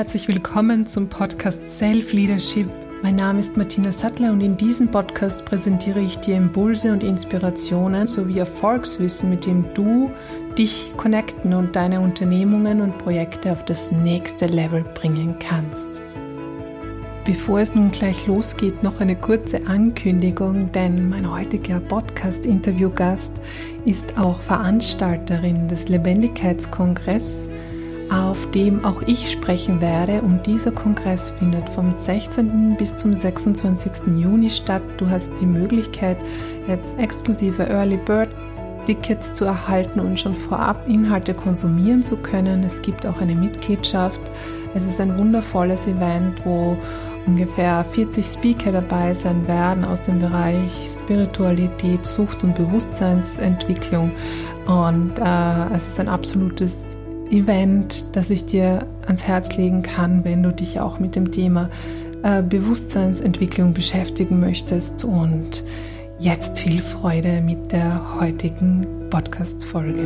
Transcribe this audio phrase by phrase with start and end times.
[0.00, 2.79] herzlich willkommen zum Podcast Self Leadership.
[3.02, 8.06] Mein Name ist Martina Sattler und in diesem Podcast präsentiere ich dir Impulse und Inspirationen
[8.06, 10.10] sowie Erfolgswissen, mit dem du
[10.58, 15.88] dich connecten und deine Unternehmungen und Projekte auf das nächste Level bringen kannst.
[17.24, 23.32] Bevor es nun gleich losgeht, noch eine kurze Ankündigung, denn mein heutiger Podcast-Interviewgast
[23.86, 27.48] ist auch Veranstalterin des Lebendigkeitskongresses
[28.10, 30.22] auf dem auch ich sprechen werde.
[30.22, 32.76] Und dieser Kongress findet vom 16.
[32.76, 34.18] bis zum 26.
[34.18, 34.82] Juni statt.
[34.96, 36.16] Du hast die Möglichkeit,
[36.66, 38.30] jetzt exklusive Early Bird
[38.86, 42.64] Tickets zu erhalten und schon vorab Inhalte konsumieren zu können.
[42.64, 44.20] Es gibt auch eine Mitgliedschaft.
[44.74, 46.76] Es ist ein wundervolles Event, wo
[47.26, 54.12] ungefähr 40 Speaker dabei sein werden aus dem Bereich Spiritualität, Sucht und Bewusstseinsentwicklung.
[54.66, 56.82] Und äh, es ist ein absolutes
[57.30, 61.70] Event, das ich dir ans Herz legen kann, wenn du dich auch mit dem Thema
[62.22, 65.04] äh, Bewusstseinsentwicklung beschäftigen möchtest.
[65.04, 65.62] Und
[66.18, 70.00] jetzt viel Freude mit der heutigen Podcast-Folge.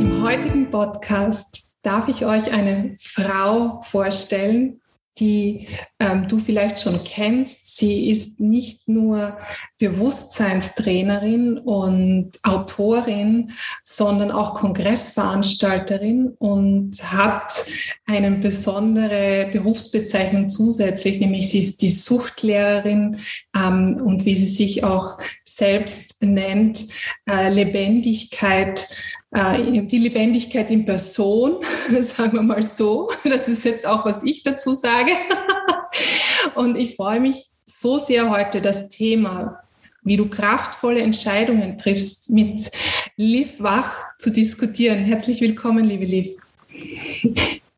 [0.00, 4.80] Im heutigen Podcast darf ich euch eine Frau vorstellen,
[5.18, 5.68] die
[6.00, 7.65] ähm, du vielleicht schon kennst.
[7.78, 9.36] Sie ist nicht nur
[9.78, 17.66] Bewusstseinstrainerin und Autorin, sondern auch Kongressveranstalterin und hat
[18.06, 23.18] eine besondere Berufsbezeichnung zusätzlich, nämlich sie ist die Suchtlehrerin
[23.54, 26.82] ähm, und wie sie sich auch selbst nennt,
[27.28, 28.88] äh, Lebendigkeit
[29.32, 31.56] äh, die Lebendigkeit in Person,
[32.00, 33.10] sagen wir mal so.
[33.24, 35.10] Das ist jetzt auch, was ich dazu sage.
[36.54, 39.58] Und ich freue mich so sehr heute, das Thema,
[40.02, 42.70] wie du kraftvolle Entscheidungen triffst, mit
[43.16, 45.04] Liv Wach zu diskutieren.
[45.04, 46.28] Herzlich willkommen, liebe Liv.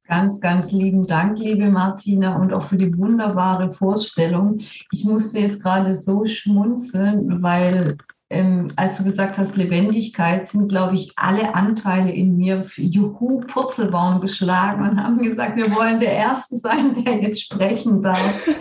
[0.07, 4.59] Ganz, ganz lieben Dank, liebe Martina, und auch für die wunderbare Vorstellung.
[4.93, 7.97] Ich musste jetzt gerade so schmunzeln, weil
[8.31, 14.21] ähm, als du gesagt hast, Lebendigkeit, sind, glaube ich, alle Anteile in mir Juhu Purzelbaum
[14.21, 18.49] geschlagen und haben gesagt, wir wollen der Erste sein, der jetzt sprechen darf.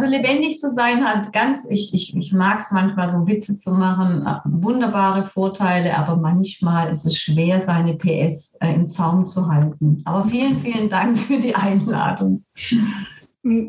[0.00, 3.72] Also lebendig zu sein hat ganz, ich, ich, ich mag es manchmal so Witze zu
[3.72, 10.02] machen, wunderbare Vorteile, aber manchmal ist es schwer, seine PS äh, im Zaum zu halten.
[10.04, 12.44] Aber vielen, vielen Dank für die Einladung.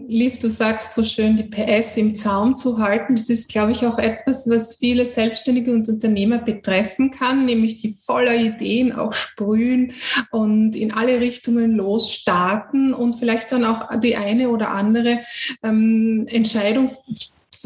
[0.07, 3.16] Liv, du sagst so schön, die PS im Zaum zu halten.
[3.16, 7.94] Das ist, glaube ich, auch etwas, was viele Selbstständige und Unternehmer betreffen kann, nämlich die
[7.94, 9.94] voller Ideen auch sprühen
[10.31, 15.19] und in alle Richtungen losstarten und vielleicht dann auch die eine oder andere
[15.63, 16.91] ähm, Entscheidung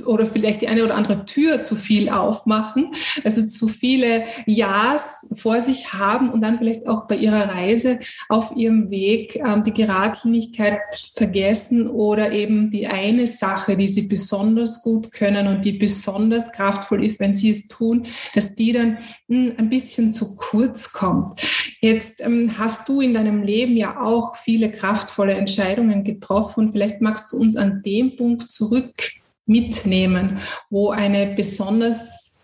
[0.05, 2.91] oder vielleicht die eine oder andere Tür zu viel aufmachen,
[3.23, 7.99] also zu viele Ja's vor sich haben und dann vielleicht auch bei ihrer Reise
[8.29, 10.79] auf ihrem Weg ähm, die Geradlinigkeit
[11.15, 17.03] vergessen oder eben die eine Sache, die sie besonders gut können und die besonders kraftvoll
[17.03, 21.41] ist, wenn sie es tun, dass die dann mh, hm, ein bisschen zu kurz kommt.
[21.81, 27.01] Jetzt ähm, hast du in deinem Leben ja auch viele kraftvolle Entscheidungen getroffen und vielleicht
[27.01, 28.93] magst du uns an dem Punkt zurück
[29.45, 30.39] mitnehmen,
[30.69, 32.37] wo eine besonders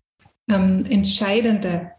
[0.49, 1.91] ähm, entscheidende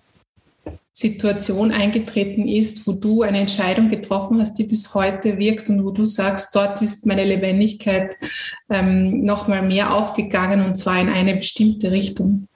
[0.92, 5.90] Situation eingetreten ist, wo du eine Entscheidung getroffen hast, die bis heute wirkt und wo
[5.90, 8.16] du sagst, dort ist meine Lebendigkeit
[8.68, 12.48] ähm, noch mal mehr aufgegangen und zwar in eine bestimmte Richtung.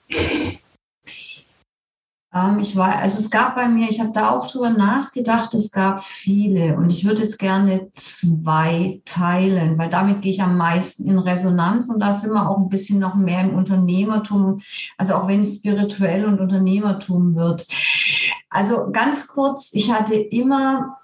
[2.35, 5.71] Ähm, ich war, also es gab bei mir, ich habe da auch drüber nachgedacht, es
[5.71, 11.05] gab viele und ich würde jetzt gerne zwei teilen, weil damit gehe ich am meisten
[11.05, 14.61] in Resonanz und da sind wir auch ein bisschen noch mehr im Unternehmertum,
[14.97, 17.65] also auch wenn es spirituell und Unternehmertum wird.
[18.49, 20.97] Also ganz kurz, ich hatte immer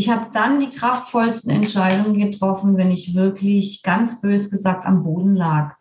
[0.00, 5.36] ich habe dann die kraftvollsten Entscheidungen getroffen, wenn ich wirklich ganz bös gesagt am Boden
[5.36, 5.76] lag.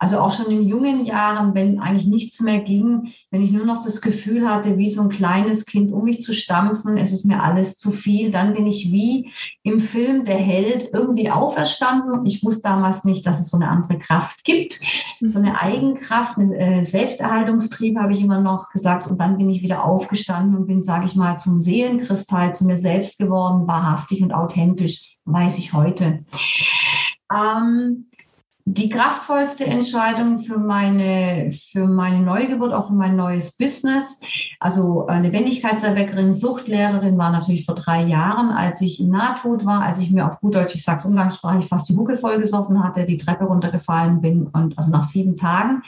[0.00, 3.84] Also auch schon in jungen Jahren, wenn eigentlich nichts mehr ging, wenn ich nur noch
[3.84, 7.44] das Gefühl hatte, wie so ein kleines Kind um mich zu stampfen, es ist mir
[7.44, 9.30] alles zu viel, dann bin ich wie
[9.62, 12.26] im Film der Held irgendwie auferstanden.
[12.26, 14.80] Ich wusste damals nicht, dass es so eine andere Kraft gibt,
[15.20, 19.06] so eine Eigenkraft, eine äh, Selbsterhaltungstrieb habe ich immer noch gesagt.
[19.06, 22.76] Und dann bin ich wieder aufgestanden und bin, sage ich mal, zum Seelenkristall, zu mir
[22.76, 26.24] selbst geworden wahrhaftig und authentisch, weiß ich heute.
[27.32, 28.09] Ähm,
[28.72, 34.20] die kraftvollste Entscheidung für meine, für meine Neugeburt, auch für mein neues Business.
[34.60, 39.98] Also äh, Lebendigkeitserweckerin, Suchtlehrerin war natürlich vor drei Jahren, als ich in Nahtod war, als
[39.98, 43.44] ich mir auf gut Deutsch, ich sag's umgangssprachlich, fast die Hucke vollgesoffen hatte, die Treppe
[43.44, 45.82] runtergefallen bin und also nach sieben Tagen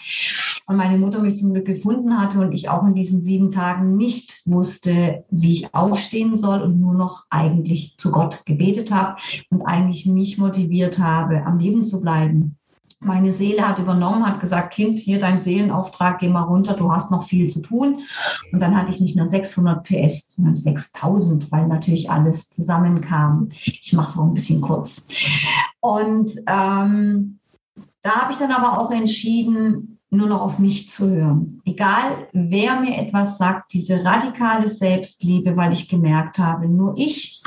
[0.66, 3.96] und meine Mutter mich zum Glück gefunden hatte und ich auch in diesen sieben Tagen
[3.96, 9.20] nicht wusste, wie ich aufstehen soll und nur noch eigentlich zu Gott gebetet habe
[9.50, 12.58] und eigentlich mich motiviert habe, am Leben zu bleiben
[13.04, 17.10] meine Seele hat übernommen, hat gesagt, Kind, hier dein Seelenauftrag, geh mal runter, du hast
[17.10, 18.00] noch viel zu tun.
[18.52, 23.48] Und dann hatte ich nicht nur 600 PS, sondern 6000, weil natürlich alles zusammenkam.
[23.52, 25.08] Ich mache es auch ein bisschen kurz.
[25.80, 27.38] Und ähm,
[28.02, 31.62] da habe ich dann aber auch entschieden, nur noch auf mich zu hören.
[31.64, 37.42] Egal, wer mir etwas sagt, diese radikale Selbstliebe, weil ich gemerkt habe, nur ich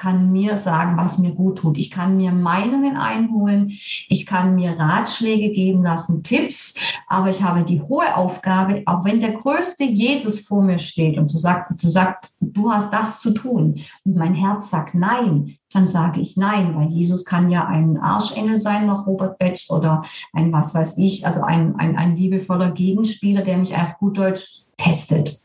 [0.00, 1.76] kann mir sagen, was mir gut tut.
[1.76, 3.68] Ich kann mir Meinungen einholen,
[4.08, 6.74] ich kann mir Ratschläge geben lassen, Tipps,
[7.06, 11.28] aber ich habe die hohe Aufgabe, auch wenn der größte Jesus vor mir steht und
[11.28, 15.86] zu sagt, zu sagt, du hast das zu tun und mein Herz sagt nein, dann
[15.86, 20.02] sage ich nein, weil Jesus kann ja ein Arschengel sein, noch Robert Betsch oder
[20.32, 24.62] ein was weiß ich, also ein, ein, ein liebevoller Gegenspieler, der mich auf gut Deutsch
[24.78, 25.42] testet.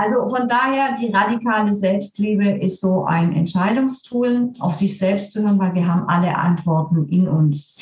[0.00, 5.58] Also von daher, die radikale Selbstliebe ist so ein Entscheidungstool, auf sich selbst zu hören,
[5.58, 7.76] weil wir haben alle Antworten in uns.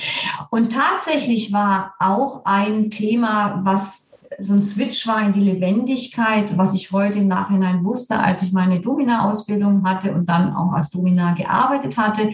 [0.50, 4.11] Und tatsächlich war auch ein Thema, was
[4.41, 8.53] so ein Switch war in die Lebendigkeit, was ich heute im Nachhinein wusste, als ich
[8.53, 12.32] meine Domina-Ausbildung hatte und dann auch als Domina gearbeitet hatte,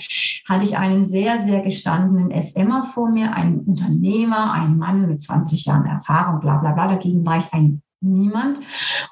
[0.48, 5.66] hatte ich einen sehr, sehr gestandenen SMer vor mir, einen Unternehmer, einen Mann mit 20
[5.66, 6.88] Jahren Erfahrung, bla bla bla.
[6.88, 8.58] Dagegen war ich ein niemand.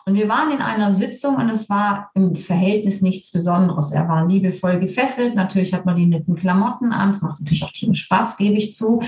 [0.04, 3.90] Und wir waren in einer Sitzung und es war im Verhältnis nichts Besonderes.
[3.90, 5.34] Er war liebevoll gefesselt.
[5.34, 7.10] Natürlich hat man die netten Klamotten an.
[7.10, 9.02] Es macht natürlich auch viel Spaß, gebe ich zu.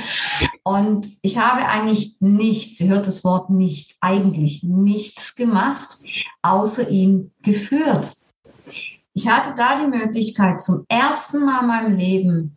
[0.62, 5.98] Und ich habe eigentlich nichts, ihr hört das Wort nicht, eigentlich nichts gemacht,
[6.42, 8.16] außer ihn geführt.
[9.12, 12.56] Ich hatte da die Möglichkeit, zum ersten Mal in meinem Leben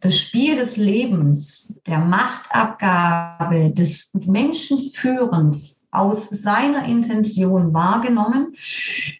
[0.00, 8.56] das Spiel des Lebens, der Machtabgabe, des Menschenführens aus seiner Intention wahrgenommen,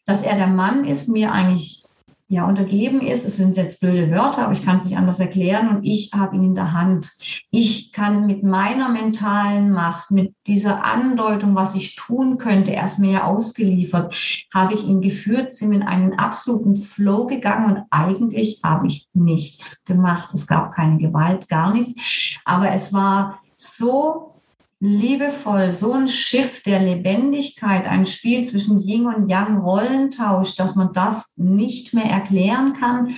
[0.05, 1.85] dass er der Mann ist, mir eigentlich
[2.31, 3.27] ja untergeben ist.
[3.27, 6.37] Es sind jetzt blöde Wörter, aber ich kann es nicht anders erklären und ich habe
[6.37, 7.11] ihn in der Hand.
[7.51, 13.01] Ich kann mit meiner mentalen Macht, mit dieser Andeutung, was ich tun könnte, er ist
[13.01, 14.15] mir ja ausgeliefert,
[14.55, 19.85] habe ich ihn geführt, sind in einen absoluten Flow gegangen und eigentlich habe ich nichts
[19.85, 20.33] gemacht.
[20.33, 24.40] Es gab keine Gewalt, gar nichts, aber es war so
[24.81, 30.95] liebevoll, so ein Schiff der Lebendigkeit, ein Spiel zwischen Yin und Yang, Rollentausch, dass man
[30.95, 33.17] das nicht mehr erklären kann.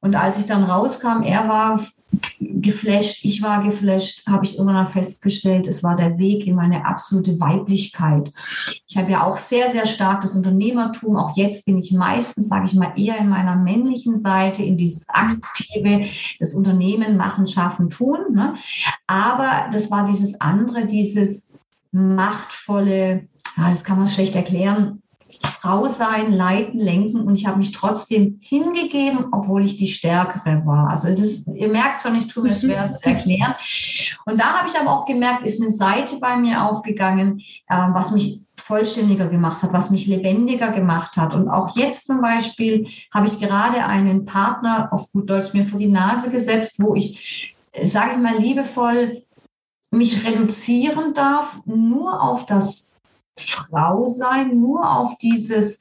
[0.00, 1.86] Und als ich dann rauskam, er war
[2.40, 7.38] geflasht, ich war geflasht, habe ich irgendwann festgestellt, es war der Weg in meine absolute
[7.40, 8.32] Weiblichkeit.
[8.86, 11.16] Ich habe ja auch sehr, sehr stark das Unternehmertum.
[11.16, 15.04] Auch jetzt bin ich meistens, sage ich mal, eher in meiner männlichen Seite, in dieses
[15.08, 16.06] aktive,
[16.38, 18.18] das Unternehmen machen, schaffen, tun.
[18.32, 18.54] Ne?
[19.06, 21.52] Aber das war dieses andere, dieses
[21.92, 25.02] machtvolle, ja, das kann man schlecht erklären,
[25.42, 30.90] Frau sein, leiten, lenken und ich habe mich trotzdem hingegeben, obwohl ich die Stärkere war.
[30.90, 33.54] Also es ist, ihr merkt schon, ich tue mir schwer, das zu erklären.
[34.26, 38.10] Und da habe ich aber auch gemerkt, ist eine Seite bei mir aufgegangen, äh, was
[38.10, 41.34] mich vollständiger gemacht hat, was mich lebendiger gemacht hat.
[41.34, 45.78] Und auch jetzt zum Beispiel habe ich gerade einen Partner auf gut Deutsch mir vor
[45.78, 49.22] die Nase gesetzt, wo ich, äh, sage ich mal, liebevoll
[49.90, 52.93] mich reduzieren darf, nur auf das
[53.36, 55.80] Frau sein, nur auf dieses,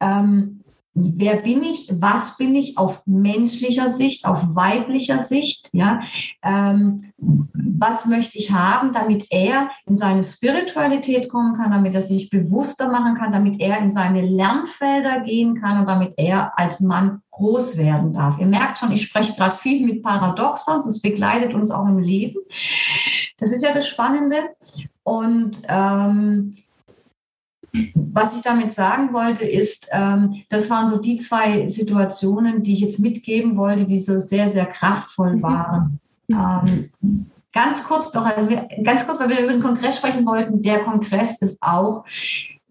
[0.00, 0.60] ähm,
[0.94, 6.00] wer bin ich, was bin ich auf menschlicher Sicht, auf weiblicher Sicht, ja,
[6.42, 12.28] ähm, was möchte ich haben, damit er in seine Spiritualität kommen kann, damit er sich
[12.28, 17.22] bewusster machen kann, damit er in seine Lernfelder gehen kann und damit er als Mann
[17.30, 18.38] groß werden darf.
[18.38, 22.40] Ihr merkt schon, ich spreche gerade viel mit Paradoxons, es begleitet uns auch im Leben.
[23.38, 24.36] Das ist ja das Spannende.
[25.02, 26.54] Und ähm,
[27.94, 32.80] was ich damit sagen wollte, ist, ähm, das waren so die zwei Situationen, die ich
[32.80, 35.42] jetzt mitgeben wollte, die so sehr, sehr kraftvoll mhm.
[35.42, 36.00] waren.
[36.28, 36.90] Ähm,
[37.52, 38.24] ganz kurz noch,
[38.84, 40.62] ganz kurz, weil wir über den Kongress sprechen wollten.
[40.62, 42.04] Der Kongress ist auch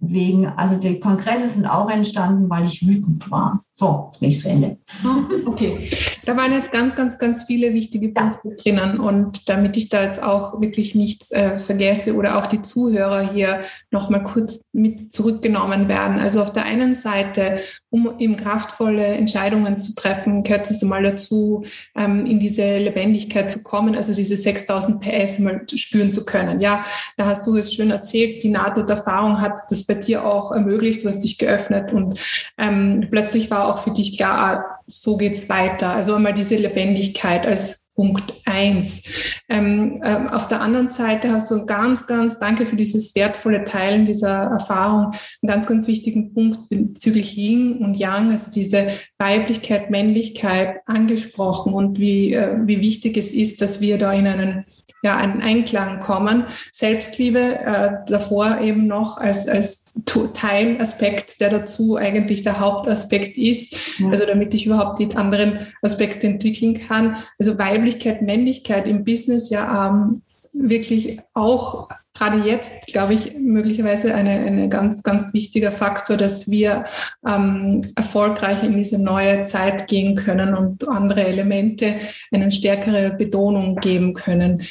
[0.02, 3.60] wegen, also die Kongresse sind auch entstanden, weil ich wütend war.
[3.74, 4.78] So, jetzt bin ich zu Ende.
[5.46, 5.90] Okay,
[6.26, 8.56] da waren jetzt ganz, ganz, ganz viele wichtige Punkte ja.
[8.56, 13.32] drinnen und damit ich da jetzt auch wirklich nichts äh, vergesse oder auch die Zuhörer
[13.32, 13.62] hier
[13.92, 16.20] nochmal kurz mit zurückgenommen werden.
[16.20, 17.60] Also auf der einen Seite
[17.92, 23.64] um eben kraftvolle Entscheidungen zu treffen, gehört es einmal dazu, ähm, in diese Lebendigkeit zu
[23.64, 26.62] kommen, also diese 6000 PS mal spüren zu können.
[26.62, 26.86] Ja,
[27.18, 31.08] da hast du es schön erzählt, die Nahtoderfahrung hat das bei dir auch ermöglicht, du
[31.08, 32.20] hast dich geöffnet und
[32.60, 35.94] ähm, plötzlich war auch für dich klar, ah, so geht's weiter.
[35.94, 39.04] Also einmal diese Lebendigkeit als Punkt eins.
[39.50, 44.06] Ähm, äh, auf der anderen Seite hast du ganz, ganz, danke für dieses wertvolle Teilen
[44.06, 50.78] dieser Erfahrung, einen ganz, ganz wichtigen Punkt bezüglich Yin und Yang, also diese Weiblichkeit, Männlichkeit
[50.86, 54.64] angesprochen und wie, äh, wie wichtig es ist, dass wir da in einen
[55.02, 56.46] ja, einen Einklang kommen.
[56.72, 60.00] Selbstliebe äh, davor eben noch als, als
[60.34, 64.10] Teilaspekt, der dazu eigentlich der Hauptaspekt ist, ja.
[64.10, 67.18] also damit ich überhaupt die anderen Aspekte entwickeln kann.
[67.38, 67.58] Also
[67.90, 70.22] Weiblichkeit, Männlichkeit im Business ja ähm,
[70.54, 76.86] wirklich auch gerade jetzt, glaube ich, möglicherweise eine, eine ganz, ganz wichtiger Faktor, dass wir
[77.26, 81.96] ähm, erfolgreich in diese neue Zeit gehen können und andere Elemente
[82.32, 84.64] eine stärkere Betonung geben können.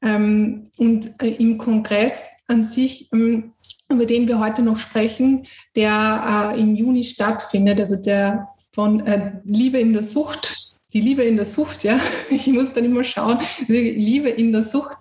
[0.00, 3.52] Ähm, und äh, im Kongress an sich, ähm,
[3.90, 9.32] über den wir heute noch sprechen, der äh, im Juni stattfindet, also der von äh,
[9.44, 10.61] Liebe in der Sucht
[10.92, 11.98] die Liebe in der Sucht, ja.
[12.30, 14.96] Ich muss dann immer schauen, Liebe in der Sucht.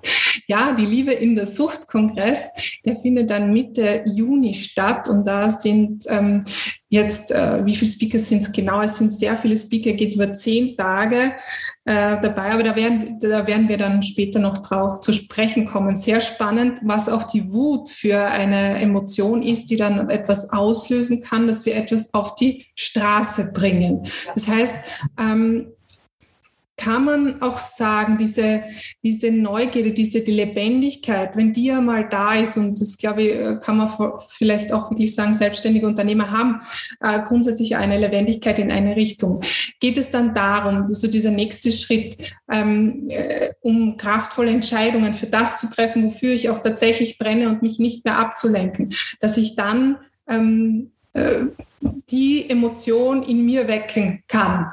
[0.47, 2.49] Ja, die Liebe in der Sucht Kongress,
[2.85, 6.43] der findet dann Mitte Juni statt und da sind ähm,
[6.89, 8.81] jetzt, äh, wie viele Speaker sind es genau?
[8.81, 11.33] Es sind sehr viele Speaker, geht über zehn Tage
[11.85, 15.95] äh, dabei, aber da werden, da werden wir dann später noch drauf zu sprechen kommen.
[15.95, 21.47] Sehr spannend, was auch die Wut für eine Emotion ist, die dann etwas auslösen kann,
[21.47, 24.03] dass wir etwas auf die Straße bringen.
[24.35, 24.75] Das heißt,
[25.17, 25.67] ähm,
[26.77, 28.63] kann man auch sagen, diese,
[29.03, 33.61] diese Neugierde, diese die Lebendigkeit, wenn die ja mal da ist, und das glaube ich,
[33.61, 33.89] kann man
[34.29, 36.61] vielleicht auch wirklich sagen, selbstständige Unternehmer haben
[37.01, 39.41] äh, grundsätzlich eine Lebendigkeit in eine Richtung.
[39.79, 42.17] Geht es dann darum, dass so dieser nächste Schritt,
[42.51, 47.61] ähm, äh, um kraftvolle Entscheidungen für das zu treffen, wofür ich auch tatsächlich brenne und
[47.61, 49.97] mich nicht mehr abzulenken, dass ich dann
[50.27, 51.41] ähm, äh,
[52.09, 54.71] die Emotion in mir wecken kann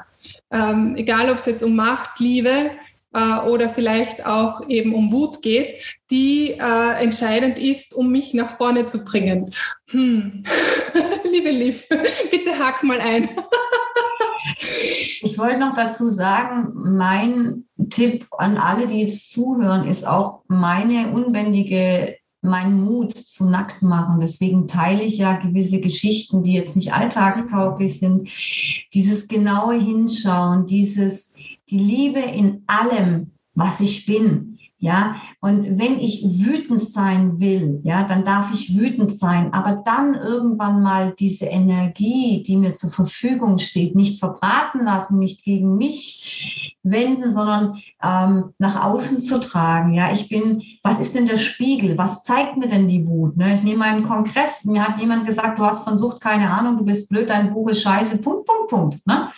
[0.51, 2.71] ähm, egal ob es jetzt um Macht, Liebe
[3.13, 8.57] äh, oder vielleicht auch eben um Wut geht, die äh, entscheidend ist, um mich nach
[8.57, 9.51] vorne zu bringen.
[9.89, 10.43] Hm.
[11.31, 11.87] Liebe Liv,
[12.31, 13.29] bitte hack mal ein.
[14.57, 21.11] ich wollte noch dazu sagen, mein Tipp an alle, die jetzt zuhören, ist auch meine
[21.11, 24.19] unbändige mein Mut zum Nacktmachen.
[24.19, 28.29] Deswegen teile ich ja gewisse Geschichten, die jetzt nicht alltagstauglich sind.
[28.93, 31.33] Dieses genaue Hinschauen, dieses,
[31.69, 34.48] die Liebe in allem, was ich bin.
[34.81, 40.13] Ja, und wenn ich wütend sein will, ja, dann darf ich wütend sein, aber dann
[40.13, 46.77] irgendwann mal diese Energie, die mir zur Verfügung steht, nicht verbraten lassen, nicht gegen mich
[46.83, 49.91] wenden, sondern ähm, nach außen zu tragen.
[49.91, 51.97] Ja, ich bin, was ist denn der Spiegel?
[51.97, 53.35] Was zeigt mir denn die Wut?
[53.35, 53.55] Ne?
[53.55, 56.85] Ich nehme einen Kongress, mir hat jemand gesagt, du hast von Sucht keine Ahnung, du
[56.85, 59.05] bist blöd, dein Buch ist scheiße, Punkt, Punkt, Punkt.
[59.05, 59.31] Ne?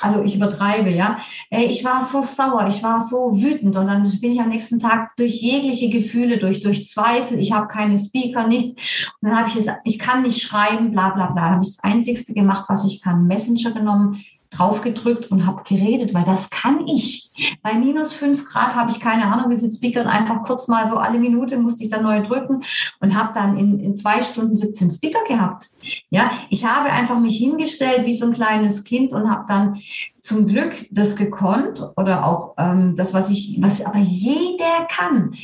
[0.00, 1.18] Also ich übertreibe, ja.
[1.50, 5.16] Ich war so sauer, ich war so wütend und dann bin ich am nächsten Tag
[5.16, 9.12] durch jegliche Gefühle, durch, durch Zweifel, ich habe keine Speaker, nichts.
[9.20, 11.50] Und dann habe ich es, ich kann nicht schreiben, bla bla bla.
[11.50, 16.24] Habe ich das Einzigste gemacht, was ich kann, Messenger genommen, draufgedrückt und habe geredet, weil
[16.24, 17.30] das kann ich.
[17.62, 20.88] Bei minus fünf Grad habe ich keine Ahnung, wie viel Speaker und einfach kurz mal
[20.88, 22.62] so alle Minute musste ich dann neu drücken
[23.00, 25.68] und habe dann in, in zwei Stunden 17 Speaker gehabt.
[26.10, 29.80] Ja, ich habe einfach mich hingestellt wie so ein kleines Kind und habe dann
[30.20, 35.34] zum Glück das gekonnt oder auch ähm, das, was ich, was aber jeder kann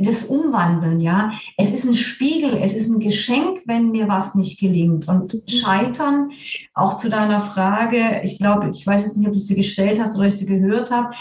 [0.00, 1.32] das Umwandeln, ja.
[1.56, 5.08] Es ist ein Spiegel, es ist ein Geschenk, wenn mir was nicht gelingt.
[5.08, 6.30] Und Scheitern,
[6.74, 10.16] auch zu deiner Frage, ich glaube, ich weiß jetzt nicht, ob du sie gestellt hast
[10.16, 11.14] oder ich sie gehört habe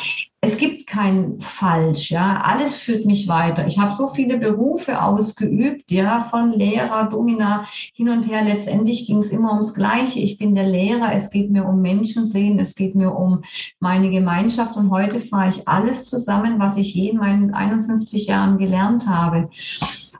[0.45, 2.41] es gibt kein Falsch, ja.
[2.41, 3.65] Alles führt mich weiter.
[3.65, 8.43] Ich habe so viele Berufe ausgeübt, ja, von Lehrer, Domina hin und her.
[8.43, 10.19] Letztendlich ging es immer ums Gleiche.
[10.19, 11.13] Ich bin der Lehrer.
[11.13, 12.59] Es geht mir um Menschen sehen.
[12.59, 13.43] Es geht mir um
[13.79, 14.75] meine Gemeinschaft.
[14.75, 19.49] Und heute fahre ich alles zusammen, was ich je in meinen 51 Jahren gelernt habe.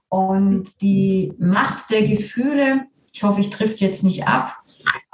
[0.08, 4.56] Und die Macht der Gefühle, ich hoffe, ich trifft jetzt nicht ab,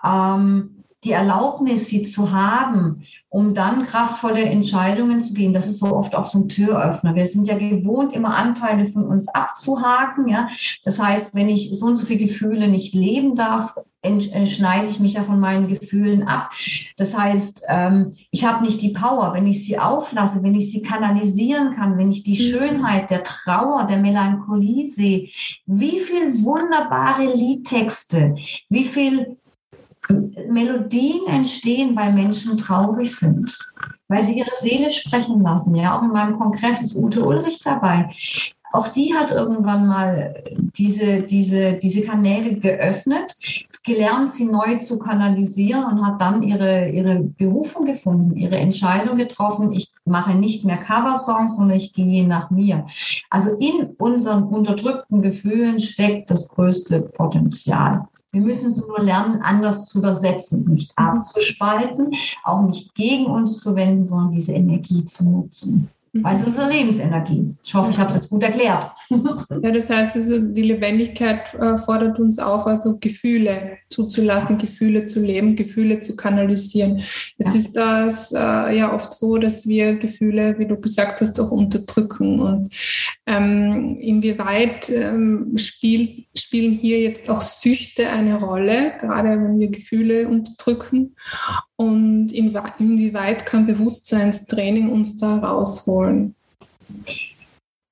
[0.03, 5.53] ähm, die Erlaubnis, sie zu haben um dann kraftvolle Entscheidungen zu gehen.
[5.53, 7.15] Das ist so oft auch so ein Türöffner.
[7.15, 10.27] Wir sind ja gewohnt, immer Anteile von uns abzuhaken.
[10.27, 10.49] Ja?
[10.83, 14.99] Das heißt, wenn ich so und so viele Gefühle nicht leben darf, äh, schneide ich
[14.99, 16.51] mich ja von meinen Gefühlen ab.
[16.95, 20.81] Das heißt, ähm, ich habe nicht die Power, wenn ich sie auflasse, wenn ich sie
[20.81, 22.57] kanalisieren kann, wenn ich die mhm.
[22.57, 25.29] Schönheit der Trauer, der Melancholie sehe.
[25.65, 28.35] Wie viel wunderbare Liedtexte,
[28.69, 29.37] wie viel
[30.49, 33.57] Melodien entstehen, weil Menschen traurig sind,
[34.07, 35.75] weil sie ihre Seele sprechen lassen.
[35.75, 38.09] Ja, auch in meinem Kongress ist Ute Ulrich dabei.
[38.71, 40.43] Auch die hat irgendwann mal
[40.77, 43.35] diese, diese, diese Kanäle geöffnet,
[43.83, 49.71] gelernt, sie neu zu kanalisieren und hat dann ihre, ihre Berufung gefunden, ihre Entscheidung getroffen.
[49.71, 52.85] Ich mache nicht mehr Coversongs, sondern ich gehe nach mir.
[53.31, 58.07] Also in unseren unterdrückten Gefühlen steckt das größte Potenzial.
[58.31, 63.75] Wir müssen es nur lernen, anders zu übersetzen, nicht abzuspalten, auch nicht gegen uns zu
[63.75, 65.89] wenden, sondern diese Energie zu nutzen.
[66.13, 67.55] Es unsere Lebensenergie.
[67.63, 68.87] Ich hoffe, ich habe es jetzt gut erklärt.
[69.61, 75.19] Ja, das heißt, also die Lebendigkeit äh, fordert uns auf, also Gefühle zuzulassen, Gefühle zu
[75.19, 77.03] leben, Gefühle zu kanalisieren.
[77.37, 77.59] Jetzt ja.
[77.59, 82.39] ist das äh, ja oft so, dass wir Gefühle, wie du gesagt hast, auch unterdrücken.
[82.39, 82.73] Und
[83.25, 90.27] ähm, inwieweit ähm, spielt, spielen hier jetzt auch Süchte eine Rolle, gerade wenn wir Gefühle
[90.27, 91.15] unterdrücken?
[91.75, 95.98] Und inwieweit kann Bewusstseinstraining uns da rausholen?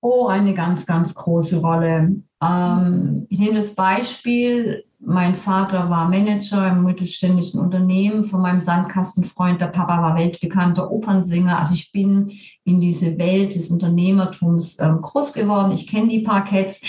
[0.01, 2.21] Oh, eine ganz, ganz große Rolle.
[2.41, 9.61] Ähm, ich nehme das Beispiel, mein Vater war Manager im mittelständischen Unternehmen von meinem Sandkastenfreund.
[9.61, 11.57] Der Papa war weltbekannter Opernsänger.
[11.59, 12.31] Also ich bin
[12.63, 15.71] in diese Welt des Unternehmertums ähm, groß geworden.
[15.71, 16.81] Ich kenne die Parketts.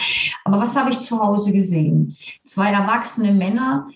[0.44, 2.16] Aber was habe ich zu Hause gesehen?
[2.44, 3.88] Zwei erwachsene Männer,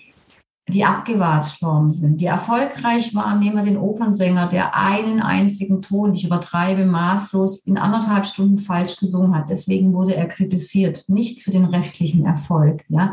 [0.73, 3.41] die abgewatscht worden sind, die erfolgreich waren.
[3.41, 8.97] Nehmen wir den Opernsänger, der einen einzigen Ton, ich übertreibe maßlos, in anderthalb Stunden falsch
[8.97, 9.51] gesungen hat.
[9.51, 12.85] Deswegen wurde er kritisiert, nicht für den restlichen Erfolg.
[12.89, 13.13] Ja.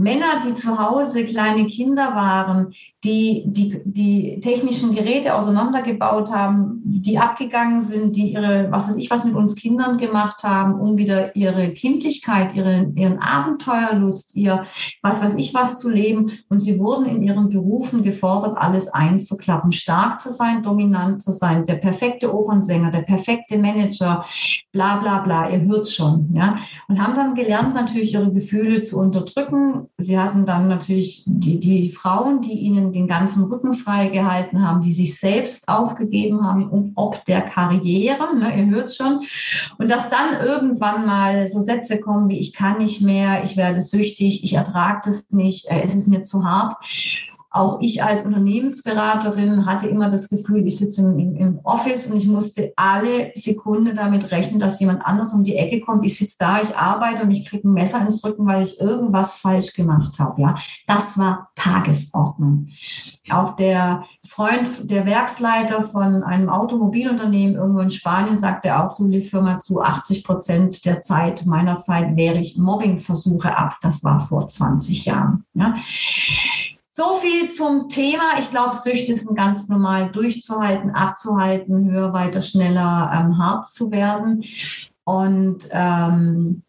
[0.00, 2.72] Männer, die zu Hause kleine Kinder waren,
[3.04, 9.10] die, die die technischen Geräte auseinandergebaut haben, die abgegangen sind, die ihre, was weiß ich,
[9.10, 14.64] was mit uns Kindern gemacht haben, um wieder ihre Kindlichkeit, ihre, ihren Abenteuerlust, ihr,
[15.02, 16.32] was weiß ich, was zu leben.
[16.48, 21.66] Und sie wurden in ihren Berufen gefordert, alles einzuklappen, stark zu sein, dominant zu sein,
[21.66, 24.24] der perfekte Opernsänger, der perfekte Manager,
[24.72, 25.50] bla, bla, bla.
[25.50, 26.56] Ihr hört's schon, ja.
[26.88, 29.88] Und haben dann gelernt, natürlich ihre Gefühle zu unterdrücken.
[29.98, 34.92] Sie hatten dann natürlich die, die Frauen, die ihnen den ganzen Rücken freigehalten haben, die
[34.92, 39.24] sich selbst aufgegeben haben ob der Karriere, ne, ihr hört schon.
[39.78, 43.80] Und dass dann irgendwann mal so Sätze kommen wie, ich kann nicht mehr, ich werde
[43.80, 46.74] süchtig, ich ertrage das nicht, äh, es ist mir zu hart.
[47.52, 52.28] Auch ich als Unternehmensberaterin hatte immer das Gefühl, ich sitze im, im, Office und ich
[52.28, 56.06] musste alle Sekunde damit rechnen, dass jemand anders um die Ecke kommt.
[56.06, 59.34] Ich sitze da, ich arbeite und ich kriege ein Messer ins Rücken, weil ich irgendwas
[59.34, 60.40] falsch gemacht habe.
[60.40, 62.68] Ja, das war Tagesordnung.
[63.30, 69.58] Auch der Freund, der Werksleiter von einem Automobilunternehmen irgendwo in Spanien sagte auch, du Firma
[69.58, 73.76] zu 80 Prozent der Zeit, meiner Zeit, wehre ich Mobbingversuche ab.
[73.82, 75.44] Das war vor 20 Jahren.
[75.54, 75.74] Ja.
[77.00, 78.38] So viel zum Thema.
[78.40, 84.44] Ich glaube, Süchte sind ganz normal durchzuhalten, abzuhalten, höher, weiter, schneller, ähm, hart zu werden.
[85.04, 86.62] Und ähm,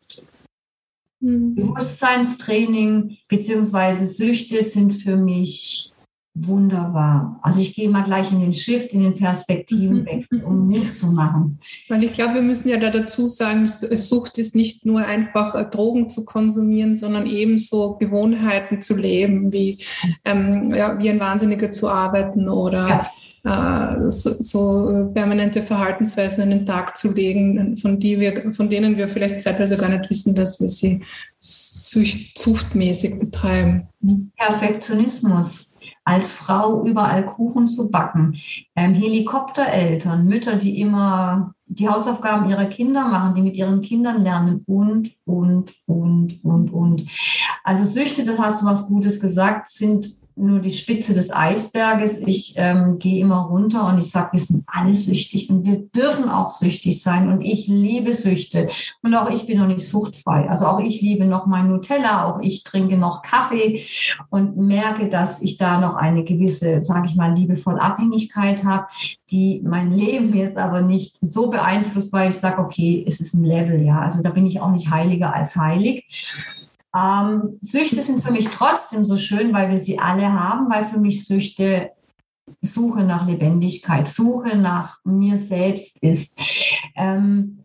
[1.20, 1.56] mhm.
[1.56, 5.91] Bewusstseinstraining beziehungsweise Süchte sind für mich
[6.34, 7.40] Wunderbar.
[7.42, 11.60] Also ich gehe mal gleich in den Shift, in den Perspektivenwechsel, um Mut zu machen.
[11.90, 15.66] Weil ich glaube, wir müssen ja da dazu sagen, Sucht ist nicht nur einfach äh,
[15.66, 19.80] Drogen zu konsumieren, sondern ebenso Gewohnheiten zu leben, wie,
[20.24, 23.10] ähm, ja, wie ein Wahnsinniger zu arbeiten oder
[23.44, 23.98] ja.
[23.98, 28.96] äh, so, so, permanente Verhaltensweisen an den Tag zu legen, von, die wir, von denen
[28.96, 31.04] wir vielleicht zeitweise gar nicht wissen, dass wir sie
[31.42, 33.90] suchtmäßig betreiben.
[34.38, 35.71] Perfektionismus
[36.04, 38.38] als Frau überall Kuchen zu backen.
[38.76, 44.64] Ähm, Helikoptereltern, Mütter, die immer die Hausaufgaben ihrer Kinder machen, die mit ihren Kindern lernen
[44.66, 47.08] und, und, und, und, und.
[47.64, 52.20] Also Süchte, das hast du was Gutes gesagt, sind nur die Spitze des Eisberges.
[52.20, 56.30] Ich ähm, gehe immer runter und ich sage, wir sind alle süchtig und wir dürfen
[56.30, 57.30] auch süchtig sein.
[57.30, 58.70] Und ich liebe Süchte.
[59.04, 60.50] Und auch ich bin noch nicht suchtfrei.
[60.50, 63.84] Also auch ich liebe noch mein Nutella, auch ich trinke noch Kaffee
[64.30, 68.88] und merke, dass ich da noch eine gewisse, sage ich mal, liebevolle Abhängigkeit habe,
[69.30, 73.44] die mein Leben jetzt aber nicht so beeinflusst, weil ich sage, okay, es ist ein
[73.44, 74.00] Level, ja.
[74.00, 76.06] Also da bin ich auch nicht heiliger als heilig.
[76.96, 81.00] Ähm, Süchte sind für mich trotzdem so schön, weil wir sie alle haben, weil für
[81.00, 81.92] mich Süchte
[82.62, 86.38] Suche nach Lebendigkeit, Suche nach mir selbst ist.
[86.96, 87.64] Ähm,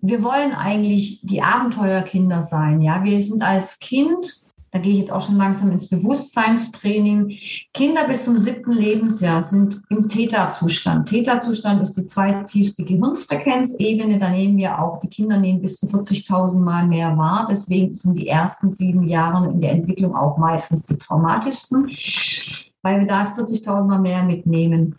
[0.00, 2.80] wir wollen eigentlich die Abenteuerkinder sein.
[2.80, 4.43] Ja, wir sind als Kind
[4.74, 7.38] da gehe ich jetzt auch schon langsam ins Bewusstseinstraining.
[7.74, 11.08] Kinder bis zum siebten Lebensjahr sind im Theta-Zustand.
[11.08, 14.18] Theta-Zustand ist die zweitiefste Gehirnfrequenzebene.
[14.18, 17.46] Da nehmen wir auch, die Kinder nehmen bis zu 40.000 Mal mehr wahr.
[17.48, 21.96] Deswegen sind die ersten sieben Jahre in der Entwicklung auch meistens die traumatischsten,
[22.82, 24.96] weil wir da 40.000 Mal mehr mitnehmen.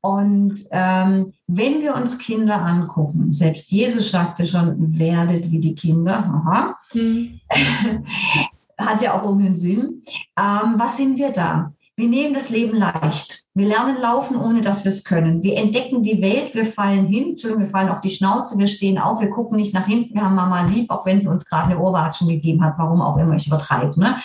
[0.00, 6.18] Und ähm, wenn wir uns Kinder angucken, selbst Jesus sagte schon, werdet wie die Kinder,
[6.18, 7.40] aha, mhm.
[8.78, 10.02] hat ja auch irgendeinen Sinn.
[10.38, 11.72] Ähm, was sind wir da?
[11.96, 13.44] Wir nehmen das Leben leicht.
[13.54, 15.44] Wir lernen laufen, ohne dass wir es können.
[15.44, 18.98] Wir entdecken die Welt, wir fallen hin, Entschuldigung, wir fallen auf die Schnauze, wir stehen
[18.98, 21.70] auf, wir gucken nicht nach hinten, wir haben Mama lieb, auch wenn sie uns gerade
[21.70, 23.98] eine Ohrwatschen gegeben hat, warum auch immer ich übertreibe.
[24.00, 24.16] Ne?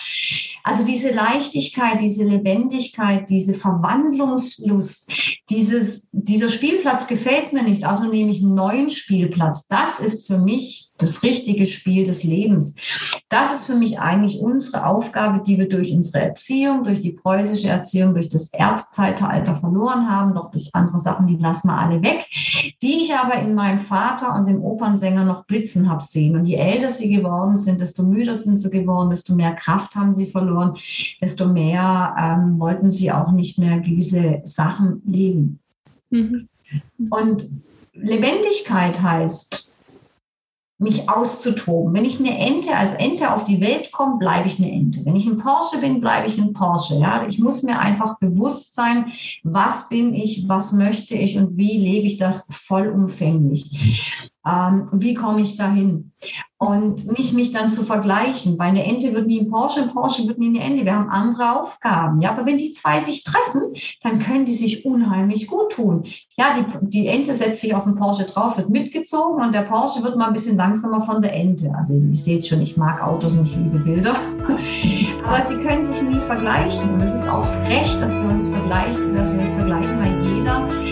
[0.63, 5.11] Also diese Leichtigkeit, diese Lebendigkeit, diese Verwandlungslust,
[5.49, 9.67] dieses, dieser Spielplatz gefällt mir nicht, also nehme ich einen neuen Spielplatz.
[9.67, 12.75] Das ist für mich das richtige Spiel des Lebens.
[13.29, 17.69] Das ist für mich eigentlich unsere Aufgabe, die wir durch unsere Erziehung, durch die preußische
[17.69, 22.25] Erziehung, durch das Erdzeitalter verloren haben, doch durch andere Sachen, die lassen wir alle weg,
[22.81, 26.35] die ich aber in meinem Vater und dem Opernsänger noch blitzen habe sehen.
[26.35, 30.13] Und je älter sie geworden sind, desto müder sind sie geworden, desto mehr Kraft haben
[30.13, 30.48] sie verloren,
[31.21, 35.59] desto mehr ähm, wollten sie auch nicht mehr gewisse Sachen leben.
[36.09, 36.47] Mhm.
[37.09, 37.45] Und
[37.93, 39.69] Lebendigkeit heißt,
[40.79, 41.93] mich auszutoben.
[41.93, 45.03] Wenn ich eine Ente als Ente auf die Welt komme, bleibe ich eine Ente.
[45.03, 46.95] Wenn ich ein Porsche bin, bleibe ich ein Porsche.
[46.95, 49.11] Ja, ich muss mir einfach bewusst sein,
[49.43, 54.28] was bin ich, was möchte ich und wie lebe ich das vollumfänglich.
[54.49, 56.11] Ähm, wie komme ich dahin?
[56.57, 60.27] Und nicht mich dann zu vergleichen, weil eine Ente wird nie ein Porsche, ein Porsche
[60.27, 60.83] wird nie eine Ente.
[60.83, 62.19] Wir haben andere Aufgaben.
[62.19, 66.03] Ja, aber wenn die zwei sich treffen, dann können die sich unheimlich gut tun.
[66.37, 70.03] Ja, die, die Ente setzt sich auf den Porsche drauf, wird mitgezogen und der Porsche
[70.03, 71.71] wird mal ein bisschen langsamer von der Ente.
[71.77, 74.15] Also ihr seht schon, ich mag Autos und ich liebe Bilder.
[75.25, 76.93] Aber sie können sich nie vergleichen.
[76.93, 80.88] Und es ist auch frech, dass wir uns vergleichen, dass wir uns vergleichen, weil jeder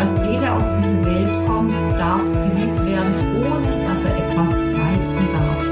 [0.00, 5.69] als Seele auf diese Welt kommt, darf geliebt werden, ohne dass er etwas leisten